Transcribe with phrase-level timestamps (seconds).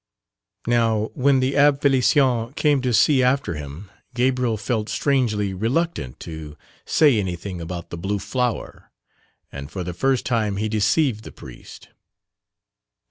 [0.65, 6.57] Now when the Abbé Félicien came to see after him, Gabriel felt strangely reluctant to
[6.85, 8.89] say anything about the blue flower
[9.51, 11.89] and for the first time he deceived the priest.